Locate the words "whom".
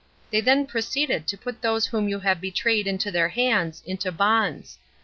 1.85-2.09